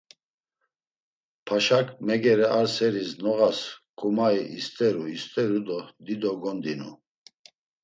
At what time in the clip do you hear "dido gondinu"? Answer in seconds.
6.05-6.91